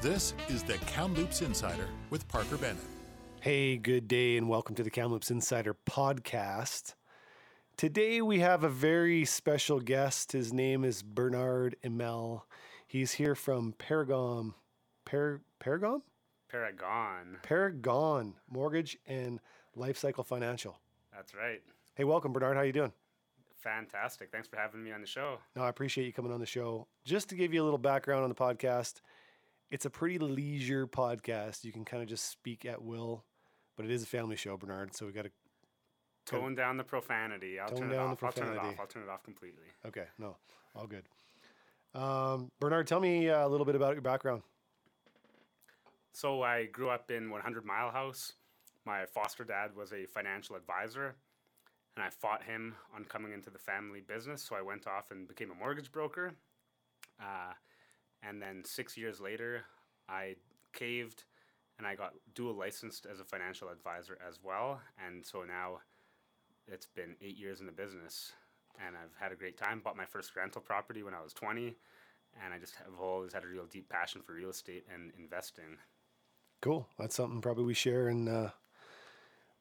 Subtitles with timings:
[0.00, 2.82] This is the Kamloops Insider with Parker Bennett.
[3.40, 6.94] Hey, good day, and welcome to the Kamloops Insider podcast.
[7.76, 10.32] Today we have a very special guest.
[10.32, 12.42] His name is Bernard Immel.
[12.86, 14.54] He's here from Paragon,
[15.04, 16.02] Par- Paragon,
[16.48, 17.38] Paragon.
[17.42, 19.40] Paragon Mortgage and
[19.76, 20.78] Lifecycle Financial.
[21.12, 21.60] That's right.
[21.96, 22.56] Hey, welcome, Bernard.
[22.56, 22.92] How you doing?
[23.56, 24.30] Fantastic.
[24.30, 25.38] Thanks for having me on the show.
[25.56, 26.86] No, I appreciate you coming on the show.
[27.04, 29.00] Just to give you a little background on the podcast,
[29.70, 31.64] it's a pretty leisure podcast.
[31.64, 33.24] You can kind of just speak at will,
[33.76, 34.94] but it is a family show, Bernard.
[34.94, 35.30] So we got to
[36.26, 37.58] Tone down the profanity.
[37.58, 38.22] I'll Tone turn it off.
[38.22, 38.74] I'll turn it off.
[38.78, 39.64] I'll turn it off completely.
[39.86, 40.36] Okay, no,
[40.74, 41.04] all good.
[41.94, 44.42] Um, Bernard, tell me uh, a little bit about your background.
[46.12, 48.34] So I grew up in 100 Mile House.
[48.84, 51.14] My foster dad was a financial advisor,
[51.96, 54.42] and I fought him on coming into the family business.
[54.42, 56.34] So I went off and became a mortgage broker.
[57.18, 57.52] Uh,
[58.22, 59.64] and then six years later,
[60.08, 60.36] I
[60.72, 61.24] caved
[61.78, 64.80] and I got dual licensed as a financial advisor as well.
[65.06, 65.78] And so now
[66.66, 68.32] it's been eight years in the business,
[68.84, 69.80] and I've had a great time.
[69.80, 71.76] Bought my first rental property when I was 20,
[72.44, 75.78] and I just have always had a real deep passion for real estate and investing.
[76.60, 76.86] Cool.
[76.98, 78.50] That's something probably we share in uh,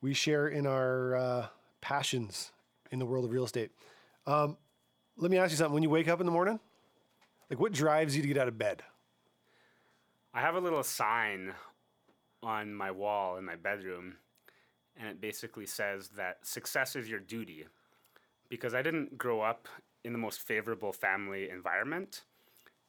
[0.02, 1.48] we share in our uh,
[1.82, 2.52] passions
[2.92, 3.72] in the world of real estate.
[4.26, 4.58] Um,
[5.16, 5.74] let me ask you something.
[5.74, 6.60] When you wake up in the morning,
[7.50, 8.84] like what drives you to get out of bed?
[10.34, 11.54] I have a little sign
[12.44, 14.18] on my wall in my bedroom,
[14.96, 17.66] and it basically says that success is your duty.
[18.50, 19.68] Because I didn't grow up
[20.06, 22.24] in the most favorable family environment,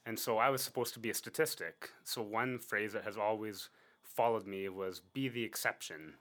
[0.06, 1.91] and so I was supposed to be a statistic.
[2.05, 3.70] So, one phrase that has always
[4.03, 6.14] followed me was be the exception.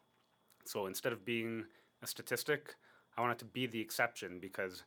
[0.66, 1.66] So, instead of being
[2.02, 2.76] a statistic,
[3.18, 4.84] I wanted to be the exception because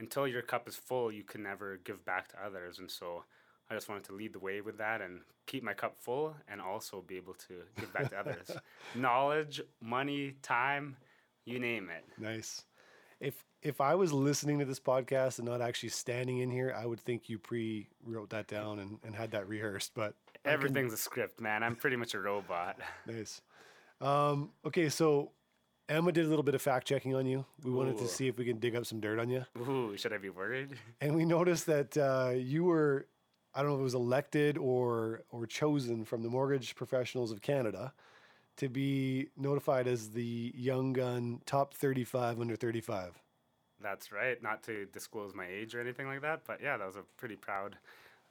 [0.00, 2.78] until your cup is full, you can never give back to others.
[2.80, 3.24] And so,
[3.70, 6.60] I just wanted to lead the way with that and keep my cup full and
[6.60, 8.50] also be able to give back to others.
[8.96, 10.96] Knowledge, money, time,
[11.44, 12.04] you name it.
[12.20, 12.64] Nice.
[13.20, 16.86] If if I was listening to this podcast and not actually standing in here, I
[16.86, 19.92] would think you pre wrote that down and, and had that rehearsed.
[19.94, 21.62] But Everything's a script, man.
[21.62, 22.78] I'm pretty much a robot.
[23.06, 23.42] Nice.
[24.00, 25.32] Um, okay, so
[25.90, 27.44] Emma did a little bit of fact checking on you.
[27.64, 29.44] We wanted to see if we can dig up some dirt on you.
[29.58, 30.78] Ooh, should I be worried?
[31.00, 33.06] And we noticed that uh, you were,
[33.54, 37.42] I don't know if it was elected or or chosen from the Mortgage Professionals of
[37.42, 37.92] Canada
[38.58, 43.18] to be notified as the Young Gun Top 35 under 35.
[43.82, 44.40] That's right.
[44.42, 47.36] Not to disclose my age or anything like that, but yeah, that was a pretty
[47.36, 47.76] proud,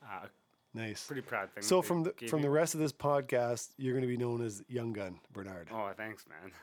[0.03, 0.27] uh,
[0.75, 1.07] Nice.
[1.07, 1.63] pretty proud thing.
[1.63, 2.43] So from the from me.
[2.43, 5.67] the rest of this podcast, you're going to be known as Young Gun Bernard.
[5.73, 6.51] Oh, thanks, man.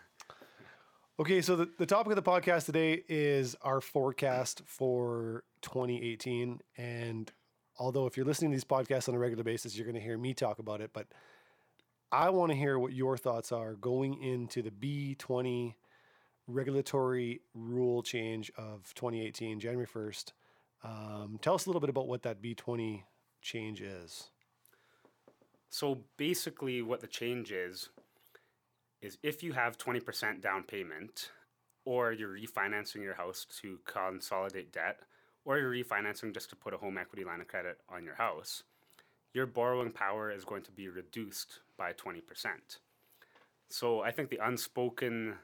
[1.19, 6.61] Okay, so the, the topic of the podcast today is our forecast for 2018.
[6.77, 7.33] And
[7.79, 10.19] although if you're listening to these podcasts on a regular basis, you're going to hear
[10.19, 11.07] me talk about it, but
[12.13, 15.73] I want to hear what your thoughts are going into the B20
[16.47, 20.33] regulatory rule change of 2018, January 1st.
[20.85, 23.05] Um, tell us a little bit about what that B20
[23.41, 24.29] change is.
[25.71, 27.89] So basically, what the change is,
[29.07, 31.31] is if you have 20% down payment,
[31.85, 34.99] or you're refinancing your house to consolidate debt,
[35.45, 38.65] or you're refinancing just to put a home equity line of credit on your house,
[39.33, 42.23] your borrowing power is going to be reduced by 20%.
[43.71, 45.35] So I think the unspoken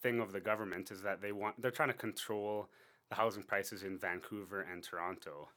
[0.00, 2.68] thing of the government is that they want they're trying to control
[3.08, 5.48] the housing prices in Vancouver and Toronto.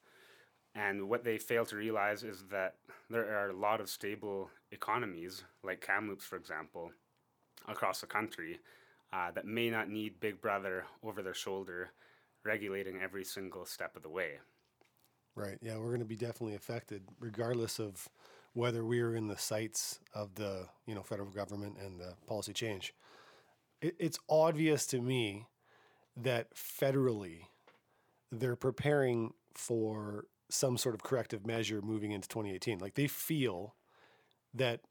[0.74, 2.76] And what they fail to realize is that
[3.10, 6.92] there are a lot of stable economies, like Kamloops, for example,
[7.68, 8.60] across the country,
[9.14, 11.92] uh, that may not need Big Brother over their shoulder
[12.44, 14.40] regulating every single step of the way.
[15.36, 15.58] Right.
[15.62, 18.10] Yeah, we're going to be definitely affected, regardless of
[18.54, 22.54] whether we are in the sights of the you know federal government and the policy
[22.54, 22.94] change.
[23.82, 25.48] It, it's obvious to me
[26.18, 27.46] that federally
[28.32, 32.80] they're preparing for some sort of corrective measure moving into 2018.
[32.80, 33.76] Like they feel
[34.54, 34.82] that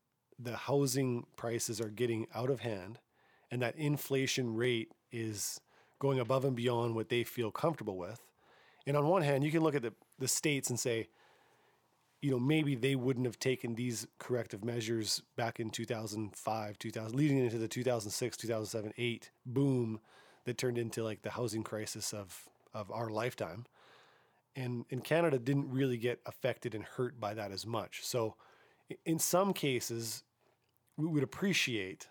[0.43, 2.99] the housing prices are getting out of hand
[3.51, 5.61] and that inflation rate is
[5.99, 8.21] going above and beyond what they feel comfortable with.
[8.87, 11.09] And on one hand, you can look at the, the states and say,
[12.23, 17.39] you know, maybe they wouldn't have taken these corrective measures back in 2005, 2000, leading
[17.39, 20.01] into the 2006, 2007, 8 boom
[20.45, 23.65] that turned into like the housing crisis of, of our lifetime.
[24.57, 28.01] And, and Canada didn't really get affected and hurt by that as much.
[28.03, 28.37] So
[29.05, 30.23] in some cases,
[30.97, 32.09] we would appreciate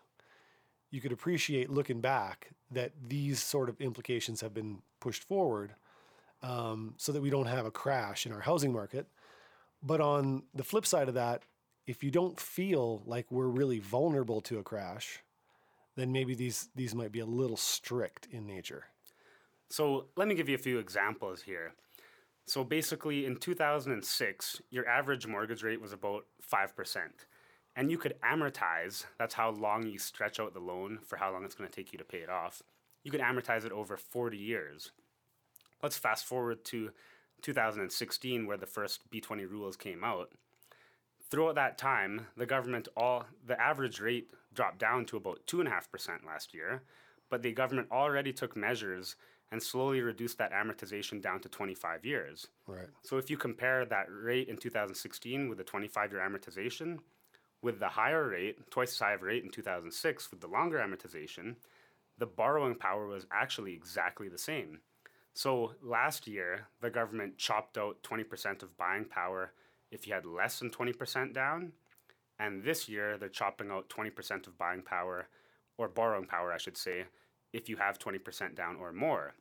[0.91, 5.75] you could appreciate looking back that these sort of implications have been pushed forward
[6.41, 9.07] um, so that we don't have a crash in our housing market.
[9.83, 11.43] But on the flip side of that,
[11.85, 15.19] if you don't feel like we're really vulnerable to a crash,
[15.95, 18.85] then maybe these these might be a little strict in nature.
[19.69, 21.73] So let me give you a few examples here.
[22.45, 26.97] So basically, in 2006, your average mortgage rate was about 5%.
[27.75, 31.45] And you could amortize, that's how long you stretch out the loan for how long
[31.45, 32.61] it's going to take you to pay it off.
[33.03, 34.91] You could amortize it over 40 years.
[35.81, 36.91] Let's fast forward to
[37.41, 40.31] 2016, where the first B20 rules came out.
[41.29, 45.67] Throughout that time, the government all the average rate dropped down to about two and
[45.67, 46.83] a half percent last year,
[47.29, 49.15] but the government already took measures
[49.51, 52.47] and slowly reduced that amortization down to 25 years.
[52.67, 52.87] Right.
[53.03, 56.99] So if you compare that rate in 2016 with the 25 year amortization,
[57.61, 61.55] with the higher rate, twice as high of rate in 2006 with the longer amortization,
[62.17, 64.79] the borrowing power was actually exactly the same.
[65.33, 69.53] So last year, the government chopped out 20% of buying power
[69.91, 71.73] if you had less than 20% down.
[72.39, 75.27] And this year, they're chopping out 20% of buying power,
[75.77, 77.05] or borrowing power, I should say,
[77.53, 79.33] if you have 20% down or more.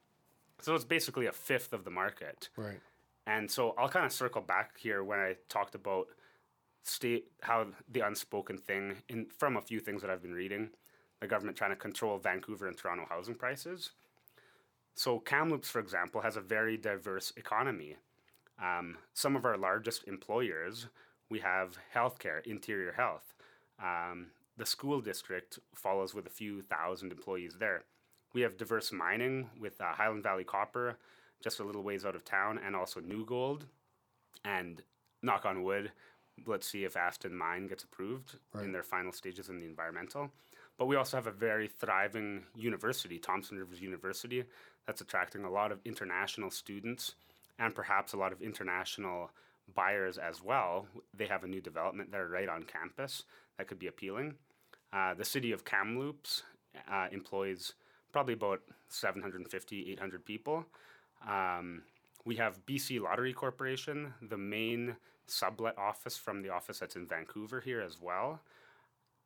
[0.60, 2.48] So it's basically a fifth of the market.
[2.56, 2.80] Right.
[3.26, 6.08] And so I'll kind of circle back here when I talked about
[6.82, 10.70] state how the unspoken thing in from a few things that I've been reading,
[11.20, 13.90] the government trying to control Vancouver and Toronto housing prices.
[14.94, 17.96] So Kamloops, for example, has a very diverse economy.
[18.60, 20.86] Um, some of our largest employers,
[21.30, 23.34] we have healthcare, interior health.
[23.80, 27.84] Um, the school district follows with a few thousand employees there.
[28.34, 30.96] We have diverse mining with uh, Highland Valley Copper,
[31.42, 33.66] just a little ways out of town, and also New Gold.
[34.44, 34.82] And
[35.22, 35.92] knock on wood,
[36.46, 38.64] let's see if Aston Mine gets approved Right.
[38.64, 40.30] in their final stages in the environmental.
[40.76, 44.44] But we also have a very thriving university, Thompson Rivers University,
[44.86, 47.14] that's attracting a lot of international students
[47.58, 49.30] and perhaps a lot of international
[49.74, 50.86] buyers as well.
[51.12, 53.24] They have a new development there right on campus
[53.56, 54.36] that could be appealing.
[54.92, 56.44] Uh, the city of Kamloops
[56.90, 57.74] uh, employs
[58.12, 60.64] probably about 750, 800 people.
[61.28, 61.82] Um,
[62.24, 64.96] we have BC Lottery Corporation, the main
[65.30, 68.40] sublet office from the office that's in Vancouver here as well.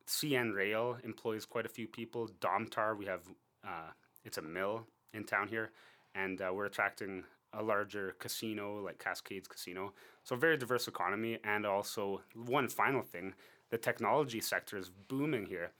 [0.07, 2.29] CN Rail employs quite a few people.
[2.41, 3.21] Domtar, we have
[3.65, 3.91] uh,
[4.23, 5.71] it's a mill in town here,
[6.15, 7.23] and uh, we're attracting
[7.53, 9.93] a larger casino like Cascades Casino.
[10.23, 13.33] So very diverse economy, and also one final thing,
[13.69, 15.71] the technology sector is booming here.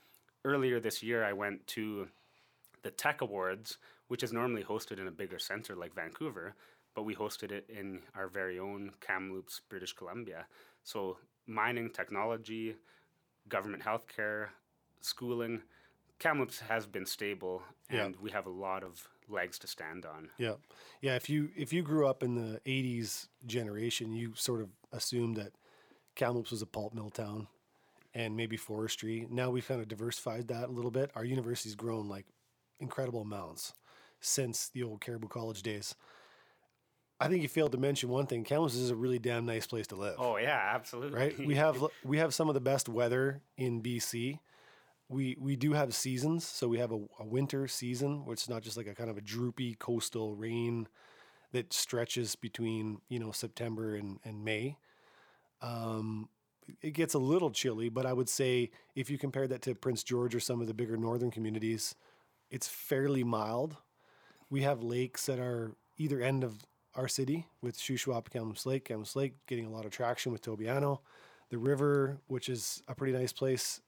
[0.44, 2.08] Earlier this year, I went to
[2.82, 3.78] the Tech Awards,
[4.08, 6.54] which is normally hosted in a bigger center like Vancouver,
[6.94, 10.46] but we hosted it in our very own Kamloops, British Columbia.
[10.84, 12.76] So mining, technology,
[13.48, 14.48] government healthcare,
[15.00, 15.62] schooling,
[16.18, 18.04] Kamloops has been stable, Yeah.
[18.06, 20.30] and we have a lot of legs to stand on.
[20.38, 20.54] Yeah.
[21.00, 21.16] Yeah.
[21.16, 25.52] If you if you grew up in the '80s generation, you sort of assumed that
[26.14, 27.48] Kamloops was a pulp mill town,
[28.14, 29.26] and maybe forestry.
[29.28, 31.10] Now we've kind of diversified that a little bit.
[31.16, 32.26] Our university's grown like
[32.78, 33.74] incredible amounts
[34.20, 35.94] since the old Cariboo College days.
[37.20, 38.44] I think you failed to mention one thing.
[38.44, 40.16] Kamloops is a really damn nice place to live.
[40.18, 41.18] Oh yeah, absolutely.
[41.18, 41.38] right?
[41.46, 44.40] We have we have some of the best weather in BC.
[45.08, 48.62] We we do have seasons, so we have a, a winter season, which is not
[48.62, 50.88] just like a kind of a droopy coastal rain
[51.52, 54.76] that stretches between you know September and, and May.
[55.62, 56.28] Um,
[56.82, 60.02] it gets a little chilly, but I would say if you compare that to Prince
[60.02, 61.94] George or some of the bigger northern communities,
[62.50, 63.76] it's fairly mild.
[64.50, 66.58] We have lakes that are either end of
[66.96, 71.00] our city with Shuswap, Kamloops Lake, Kamloops Lake getting a lot of traction with Tobiano.
[71.50, 73.80] The river, which is a pretty nice place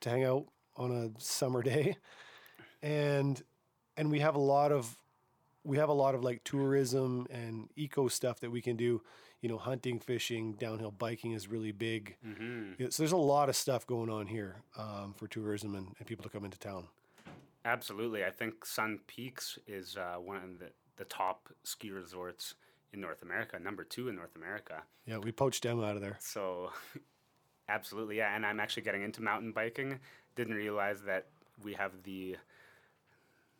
[0.00, 0.46] to hang out
[0.76, 1.96] on a summer day.
[2.82, 3.42] And
[3.96, 4.96] and we have a lot of
[5.64, 9.02] we have a lot of like tourism and eco stuff that we can do.
[9.40, 12.16] You know, hunting, fishing, downhill biking is really big.
[12.22, 16.06] hmm so there's a lot of stuff going on here um, for tourism and, and
[16.06, 16.84] people to come into town.
[17.64, 18.24] Absolutely.
[18.24, 22.54] I think Sun Peaks is uh, one of the, the top ski resorts
[22.92, 24.82] in North America, number two in North America.
[25.06, 26.16] Yeah, we poached them out of there.
[26.20, 26.70] So,
[27.68, 28.34] absolutely, yeah.
[28.34, 29.98] And I'm actually getting into mountain biking.
[30.34, 31.26] Didn't realize that
[31.62, 32.36] we have the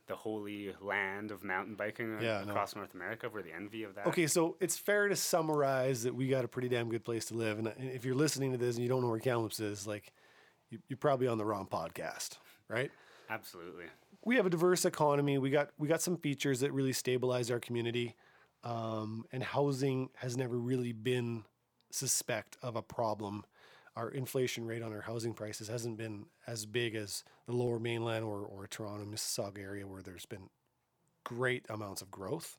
[0.09, 2.51] the holy land of mountain biking Yeah, no.
[2.53, 3.29] across North America.
[3.33, 4.07] We're the envy of that.
[4.07, 7.35] Okay, so it's fair to summarize that we got a pretty damn good place to
[7.35, 7.59] live.
[7.59, 10.13] And and if you're listening to this and you don't know where Kamloops is, like
[10.89, 12.39] you're probably on the wrong podcast,
[12.69, 12.91] right?
[13.29, 13.87] Absolutely.
[14.27, 15.39] We have a diverse economy.
[15.39, 18.17] We got we got some features that really stabilize our community,
[18.65, 21.45] um, and housing has never really been
[21.93, 23.45] suspect of a problem.
[23.95, 28.25] Our inflation rate on our housing prices hasn't been as big as the Lower Mainland
[28.25, 30.51] or or Toronto, Mississauga area where there's been
[31.23, 32.59] great amounts of growth.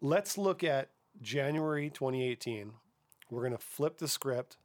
[0.00, 0.88] Let's look at
[1.20, 2.72] January 2018.
[3.30, 4.56] We're going to flip the script.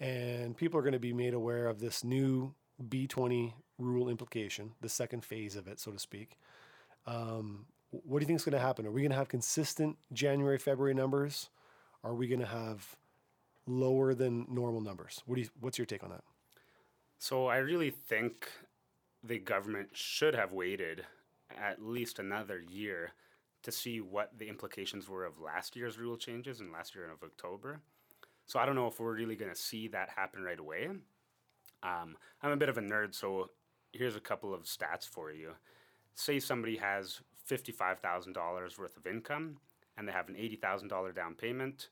[0.00, 4.88] and people are going to be made aware of this new B20 rule implication, the
[4.88, 6.38] second phase of it, so to speak.
[7.06, 8.86] Um, what do you think is going to happen?
[8.86, 11.50] Are we going to have consistent January, February numbers?
[12.02, 12.96] Are we going to have
[13.66, 15.22] lower than normal numbers?
[15.26, 16.24] What do you, what's your take on that?
[17.18, 18.50] So I really think
[19.22, 21.04] the government should have waited
[21.56, 23.12] at least another year
[23.62, 27.22] to see what the implications were of last year's rule changes in last year of
[27.22, 27.80] October.
[28.46, 30.88] So I don't know if we're really going to see that happen right away.
[31.82, 33.50] Um, I'm a bit of a nerd, so
[33.92, 35.52] here's a couple of stats for you.
[36.14, 39.58] Say somebody has $55,000 worth of income
[39.96, 41.88] and they have an $80,000 down payment.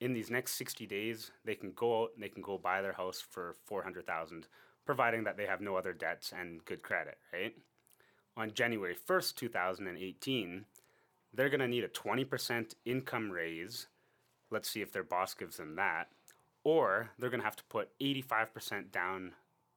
[0.00, 2.92] In these next 60 days, they can go out and they can go buy their
[2.92, 4.46] house for 400,000,
[4.86, 7.54] providing that they have no other debts and good credit, right?
[8.36, 10.64] On January 1st, 2018,
[11.34, 13.88] they're going to need a 20% income raise.
[14.50, 16.08] Let's see if their boss gives them that.
[16.64, 19.32] Or they're going to have to put 85% down,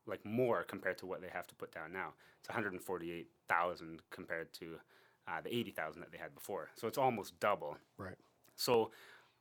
[0.05, 2.13] like more compared to what they have to put down now.
[2.39, 4.75] It's 148,000 compared to
[5.27, 6.69] uh, the 80,000 that they had before.
[6.75, 7.77] So it's almost double.
[7.97, 8.17] Right.
[8.55, 8.91] So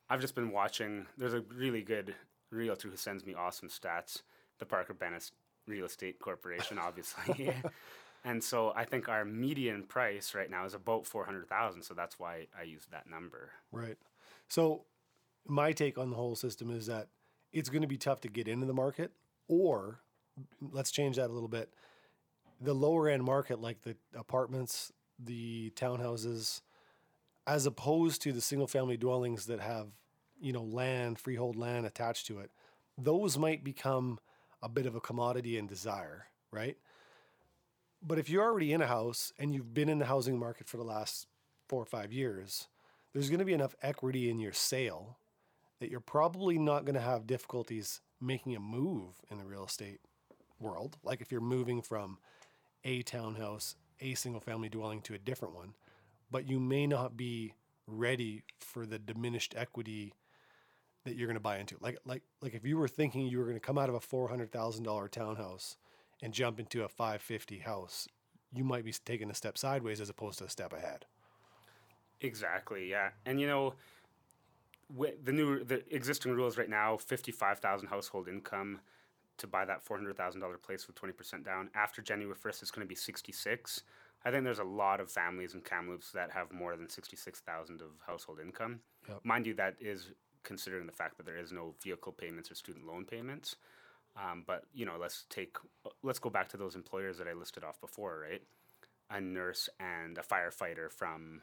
[0.08, 1.06] I've just been watching.
[1.18, 2.14] There's a really good
[2.50, 4.22] realtor who sends me awesome stats.
[4.58, 5.30] The Parker Bennett
[5.66, 7.52] Real Estate Corporation, obviously.
[8.25, 11.82] and so I think our median price right now is about four hundred thousand.
[11.82, 13.50] So that's why I use that number.
[13.72, 13.96] Right.
[14.49, 14.84] So
[15.46, 17.08] my take on the whole system is that
[17.52, 19.12] it's going to be tough to get into the market,
[19.49, 20.00] or
[20.61, 21.73] let's change that a little bit.
[22.61, 26.61] The lower end market, like the apartments, the townhouses,
[27.47, 29.88] as opposed to the single family dwellings that have,
[30.40, 32.50] you know, land, freehold land attached to it,
[32.97, 34.18] those might become
[34.62, 36.76] a bit of a commodity and desire, right?
[38.00, 40.76] But if you're already in a house and you've been in the housing market for
[40.76, 41.26] the last
[41.68, 42.68] four or five years,
[43.12, 45.18] there's going to be enough equity in your sale
[45.82, 49.98] that you're probably not going to have difficulties making a move in the real estate
[50.60, 50.96] world.
[51.02, 52.18] Like if you're moving from
[52.84, 55.74] a townhouse, a single family dwelling to a different one,
[56.30, 57.54] but you may not be
[57.88, 60.14] ready for the diminished equity
[61.04, 61.76] that you're going to buy into.
[61.80, 63.98] Like like like if you were thinking you were going to come out of a
[63.98, 65.76] $400,000 townhouse
[66.22, 68.06] and jump into a 550 house,
[68.54, 71.06] you might be taking a step sideways as opposed to a step ahead.
[72.20, 72.88] Exactly.
[72.88, 73.10] Yeah.
[73.26, 73.74] And you know,
[74.90, 78.80] the new the existing rules right now, fifty five thousand household income
[79.38, 81.70] to buy that four hundred thousand dollar place with twenty percent down.
[81.74, 83.82] After January first, it's going to be sixty six.
[84.24, 87.40] I think there's a lot of families in Kamloops that have more than sixty six
[87.40, 88.80] thousand of household income.
[89.08, 89.20] Yep.
[89.24, 90.10] Mind you, that is
[90.44, 93.56] considering the fact that there is no vehicle payments or student loan payments.
[94.16, 95.56] Um, but you know, let's take
[96.02, 98.42] let's go back to those employers that I listed off before, right?
[99.10, 101.42] A nurse and a firefighter from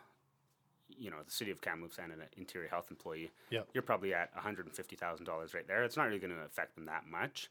[1.00, 3.68] you know the city of Kamloops and an interior health employee, yep.
[3.74, 5.84] you're probably at $150,000 right there.
[5.84, 7.50] It's not really going to affect them that much.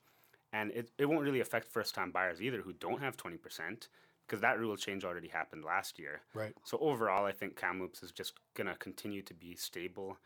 [0.53, 3.89] And it, it won't really affect first time buyers either who don't have 20%
[4.27, 6.21] because that rule change already happened last year.
[6.35, 6.55] Right.
[6.65, 10.19] So overall, I think Kamloops is just going to continue to be stable,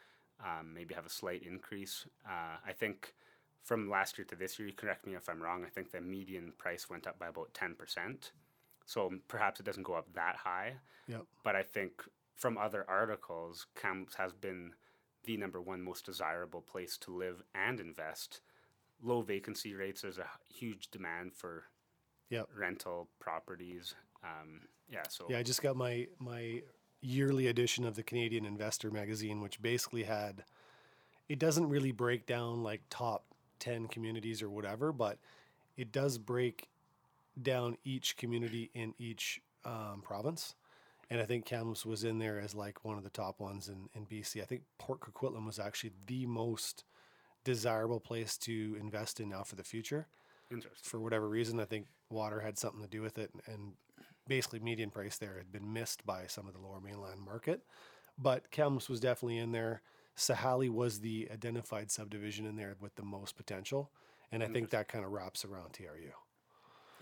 [0.45, 2.07] um, maybe have a slight increase.
[2.27, 3.15] Uh, I think
[3.63, 6.01] from last year to this year, you correct me if I'm wrong, I think the
[6.01, 8.31] median price went up by about 10%.
[8.87, 10.75] So perhaps it doesn't go up that high.
[11.07, 11.23] Yep.
[11.45, 12.03] But I think
[12.35, 14.73] from other articles, Kamloops has been
[15.25, 18.41] the number one most desirable place to live and invest.
[19.03, 20.03] Low vacancy rates.
[20.03, 21.65] There's a huge demand for
[22.31, 22.49] yep.
[22.57, 23.95] rental properties.
[24.23, 25.03] Um, yeah.
[25.09, 26.63] So yeah, I just got my my
[27.01, 30.45] yearly edition of the Canadian Investor magazine, which basically had.
[31.29, 33.25] It doesn't really break down like top
[33.59, 35.19] ten communities or whatever, but
[35.77, 36.69] it does break
[37.41, 40.55] down each community in each um, province
[41.13, 43.91] and I think Kamloops was in there as like one of the top ones in,
[43.95, 44.41] in BC.
[44.41, 46.85] I think Port Coquitlam was actually the most
[47.45, 50.07] desirable place to invest in now for the future.
[50.51, 50.89] Interesting.
[50.89, 53.75] For whatever reason, I think water had something to do with it, and
[54.27, 57.61] basically median price there had been missed by some of the lower mainland market.
[58.17, 59.83] But Kamloops was definitely in there.
[60.17, 63.91] Sahali was the identified subdivision in there with the most potential,
[64.31, 66.13] and I think that kind of wraps around TRU.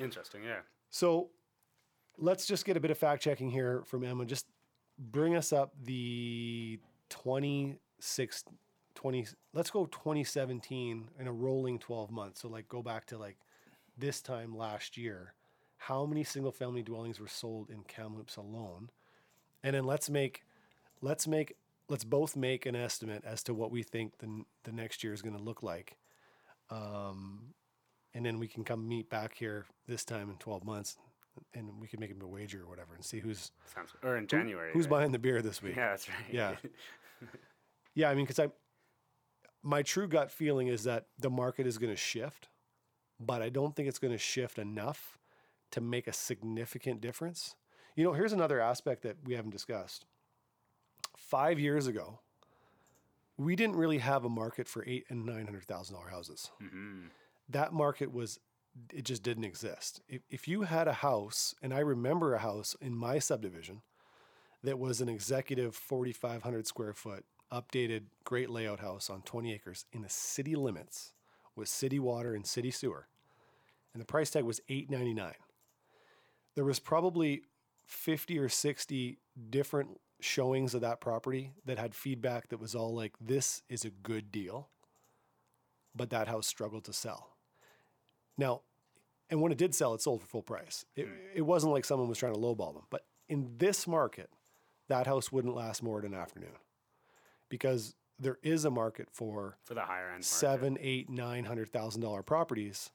[0.01, 0.61] Interesting, yeah.
[0.91, 1.31] So
[2.21, 4.25] let's just get a bit of fact checking here from Emma.
[4.25, 4.47] Just
[4.99, 8.45] bring us up the 26,
[8.95, 12.43] 20, let's go 2017 in a rolling 12 months.
[12.43, 13.39] So like go back to like
[13.97, 15.35] this time last year.
[15.79, 18.91] How many single family dwellings were sold in Kamloops alone?
[19.63, 20.43] And then let's make,
[21.01, 21.57] let's make,
[21.89, 25.23] let's both make an estimate as to what we think the, the next year is
[25.23, 25.97] going to look like.
[26.69, 27.55] Um,
[28.13, 30.99] and then we can come meet back here this time in 12 months
[31.55, 34.27] and we could make him a wager or whatever and see who's Sounds, or in
[34.27, 34.73] January.
[34.73, 35.01] who, who's right?
[35.01, 35.77] buying the beer this week.
[35.77, 36.19] Yeah, that's right.
[36.33, 36.57] Yeah.
[37.95, 38.49] Yeah, I mean, because I,
[39.63, 42.49] my true gut feeling is that the market is going to shift,
[43.19, 45.19] but I don't think it's going to shift enough
[45.73, 47.57] to make a significant difference.
[47.97, 50.07] You know, here's another aspect that we haven't discussed.
[51.17, 52.21] Five years ago,
[53.37, 56.51] we didn't really have a market for eight and nine hundred thousand dollar houses.
[56.63, 57.07] Mm-hmm.
[57.49, 58.39] That market was
[58.93, 60.01] it just didn't exist.
[60.09, 63.83] If, if you had a house, and I remember a house in my subdivision
[64.63, 70.03] that was an executive 4,500 square foot, updated, great layout house on 20 acres in
[70.03, 71.13] the city limits
[71.57, 73.09] with city water and city sewer,
[73.93, 75.35] and the price tag was 899.
[76.55, 77.43] There was probably
[77.87, 79.19] 50 or 60
[79.51, 83.91] different showings of that property that had feedback that was all like, this is a
[83.91, 84.69] good deal,
[85.95, 87.31] but that house struggled to sell.
[88.41, 88.63] Now,
[89.29, 90.85] and when it did sell, it sold for full price.
[90.97, 91.13] It, hmm.
[91.37, 92.85] it wasn't like someone was trying to lowball them.
[92.91, 94.31] But in this market,
[94.89, 96.57] that house wouldn't last more than an afternoon
[97.49, 100.13] because there is a market for For the higher end.
[100.15, 100.25] market.
[100.25, 102.91] seven, eight, nine hundred thousand dollar properties.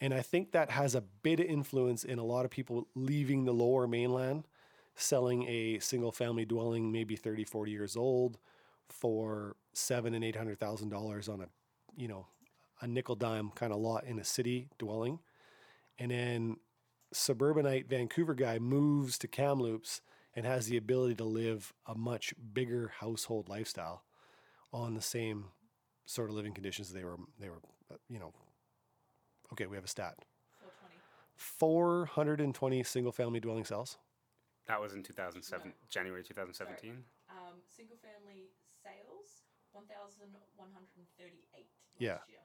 [0.00, 3.44] And I think that has a bit of influence in a lot of people leaving
[3.44, 4.46] the lower mainland,
[4.96, 8.38] selling a single family dwelling, maybe 30, 40 years old,
[8.88, 11.46] for seven and eight hundred thousand dollars on a,
[11.96, 12.26] you know,
[12.84, 15.18] a nickel dime kind of lot in a city dwelling.
[15.98, 16.58] And then
[17.12, 20.02] suburbanite Vancouver guy moves to Kamloops
[20.36, 24.04] and has the ability to live a much bigger household lifestyle
[24.72, 25.46] on the same
[26.04, 28.34] sort of living conditions they were they were uh, you know
[29.52, 30.16] okay we have a stat
[30.60, 31.00] 420.
[31.36, 33.96] 420 single family dwelling cells
[34.66, 37.04] That was in 2007, January 2017.
[37.30, 38.50] Um, single family
[38.82, 41.66] sales, 1,138
[41.98, 42.18] Yeah.
[42.28, 42.40] year.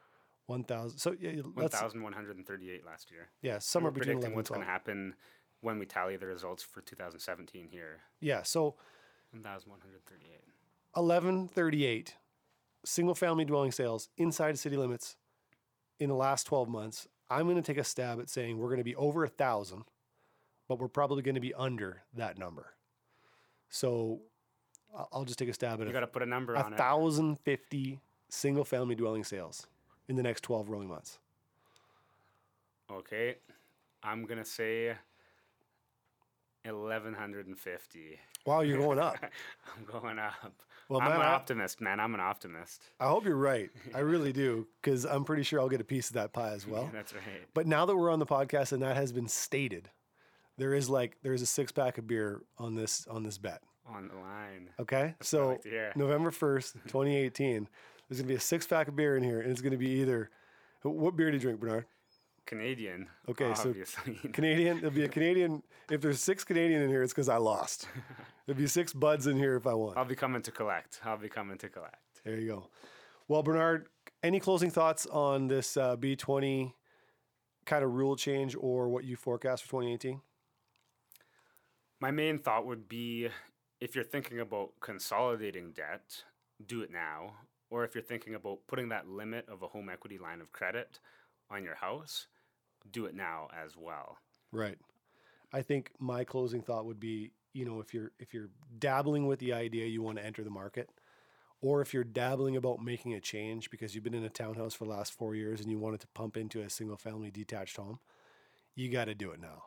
[0.49, 3.29] 1000 so yeah 1,138 last year.
[3.41, 5.13] yeah somewhere between predicting 11 what's going to happen
[5.61, 7.99] when we tally the results for 2017 here.
[8.19, 8.75] yeah so
[9.31, 10.41] 1,138.
[10.93, 12.15] 1138
[12.85, 15.17] single family dwelling sales inside city limits
[15.99, 18.77] in the last 12 months i'm going to take a stab at saying we're going
[18.79, 19.83] to be over a thousand
[20.67, 22.73] but we're probably going to be under that number
[23.69, 24.21] so
[25.11, 26.63] i'll just take a stab at You it You got to put a number a
[26.63, 26.77] on it.
[26.77, 29.67] thousand fifty single family dwelling sales
[30.09, 31.19] in the next 12 rolling months
[32.91, 33.35] Okay.
[34.03, 34.95] I'm going to say
[36.65, 38.19] 1,150.
[38.45, 39.15] wow you're going up
[39.77, 40.33] I'm going up.
[40.89, 41.99] Well, I'm man, an I- optimist, man.
[41.99, 42.81] I'm an optimist.
[42.99, 46.07] i hope you're right i really do because i'm pretty sure i'll get a piece
[46.09, 47.23] of that pie as well That's right.
[47.53, 49.89] But now that we're on the podcast and that has been stated,
[50.57, 53.61] there is like there's a six pack of beer on this on this bet.
[53.87, 54.69] On the line.
[54.79, 55.95] Okay, what I so like.
[55.95, 57.67] November first, 2018,
[58.09, 60.29] there's gonna be a six pack of beer in here, and it's gonna be either
[60.81, 61.85] what beer do you drink, Bernard?
[62.45, 63.07] Canadian.
[63.29, 63.75] Okay, so.
[64.33, 64.79] Canadian.
[64.79, 65.61] It'll be a Canadian.
[65.91, 67.87] If there's six Canadian in here, it's because I lost.
[68.45, 69.93] There'll be six buds in here if I won.
[69.95, 70.99] I'll be coming to collect.
[71.05, 72.23] I'll be coming to collect.
[72.25, 72.69] There you go.
[73.27, 73.87] Well, Bernard,
[74.23, 76.73] any closing thoughts on this uh, B20
[77.65, 80.19] kind of rule change or what you forecast for 2018?
[81.99, 83.29] My main thought would be
[83.79, 86.23] if you're thinking about consolidating debt,
[86.65, 87.33] do it now.
[87.69, 90.99] Or if you're thinking about putting that limit of a home equity line of credit
[91.49, 92.27] on your house,
[92.91, 94.17] do it now as well.
[94.51, 94.77] Right.
[95.53, 99.39] I think my closing thought would be, you know, if you're if you're dabbling with
[99.39, 100.89] the idea you want to enter the market,
[101.61, 104.85] or if you're dabbling about making a change because you've been in a townhouse for
[104.85, 107.99] the last four years and you wanted to pump into a single family detached home,
[108.75, 109.63] you got to do it now.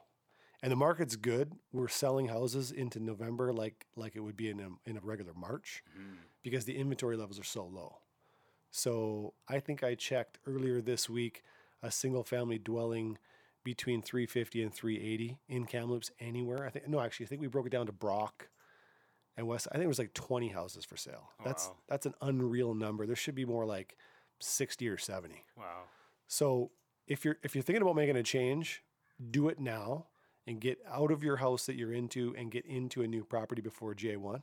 [0.62, 1.53] And the market's good.
[1.72, 5.33] We're selling houses into November like like it would be in a, in a regular
[5.35, 6.14] March mm-hmm.
[6.42, 7.98] because the inventory levels are so low.
[8.70, 11.42] So I think I checked earlier this week
[11.83, 13.18] a single family dwelling
[13.64, 16.64] between 350 and 380 in Kamloops anywhere.
[16.64, 18.48] I think no, actually, I think we broke it down to Brock
[19.37, 19.68] and West.
[19.70, 21.31] I think it was like 20 houses for sale.
[21.31, 21.44] Oh, wow.
[21.44, 23.07] that's that's an unreal number.
[23.07, 23.96] There should be more like
[24.40, 25.44] 60 or 70.
[25.57, 25.83] Wow.
[26.29, 26.70] So
[27.07, 28.83] if you're if you're thinking about making a change,
[29.31, 30.07] do it now
[30.46, 33.62] and get out of your house that you're into and get into a new property
[33.62, 34.42] before J1.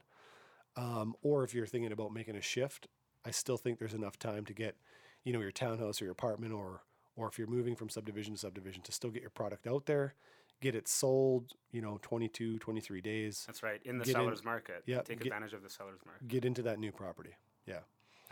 [0.76, 2.88] Um, or if you're thinking about making a shift,
[3.26, 4.76] I still think there's enough time to get,
[5.24, 6.82] you know, your townhouse or your apartment or
[7.18, 10.14] or if you're moving from subdivision to subdivision to still get your product out there,
[10.62, 13.82] get it sold, you know, 22, 23 days, That's right.
[13.84, 14.84] In the Get in- seller's market.
[14.86, 16.30] yeah, Take get- advantage of the seller's market.
[16.30, 17.32] get into that new property.
[17.66, 17.80] Yeah.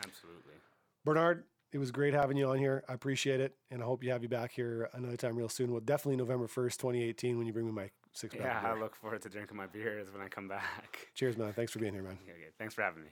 [0.06, 0.54] Absolutely.
[1.04, 2.84] Bernard, it was great having you on here.
[2.88, 3.56] I appreciate it.
[3.72, 5.72] And I hope you have you back here another time real soon.
[5.72, 8.44] Well, definitely November 1st, 2018, when you bring me my six pack.
[8.44, 11.08] Yeah, I look forward to drinking my beers when I come back.
[11.16, 11.54] Cheers, man.
[11.54, 12.18] Thanks for being here, man.
[12.24, 12.50] Okay, okay.
[12.58, 13.10] Thanks for having me.